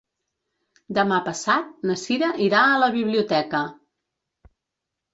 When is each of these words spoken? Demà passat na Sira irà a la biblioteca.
Demà 0.99 1.19
passat 1.27 1.69
na 1.91 1.99
Sira 2.05 2.31
irà 2.49 2.65
a 2.73 2.83
la 2.87 2.91
biblioteca. 2.99 3.65